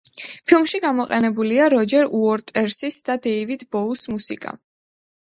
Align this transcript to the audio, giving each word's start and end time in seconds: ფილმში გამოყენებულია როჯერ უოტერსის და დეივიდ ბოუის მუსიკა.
ფილმში 0.51 0.79
გამოყენებულია 0.85 1.67
როჯერ 1.73 2.09
უოტერსის 2.21 2.97
და 3.11 3.19
დეივიდ 3.27 3.67
ბოუის 3.77 4.05
მუსიკა. 4.15 4.57